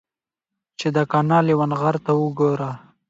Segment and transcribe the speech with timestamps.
[0.79, 2.71] چې دا قانع لېونغرته وګوره.